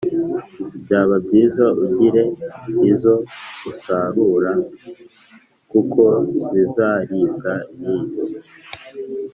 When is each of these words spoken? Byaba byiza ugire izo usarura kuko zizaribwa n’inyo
Byaba 0.83 1.15
byiza 1.25 1.65
ugire 1.85 2.23
izo 2.91 3.15
usarura 3.71 4.51
kuko 5.71 6.01
zizaribwa 6.49 7.53
n’inyo 7.79 8.19